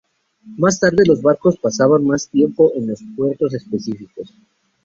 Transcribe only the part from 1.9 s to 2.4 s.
más